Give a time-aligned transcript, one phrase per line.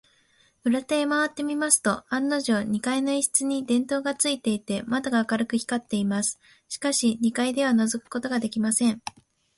[0.63, 6.39] 裏手へまわってみますと、案のじょう、二階の一室に電燈がついていて、窓が明るく光っています。
[6.69, 8.99] しかし、二階ではのぞくことができません。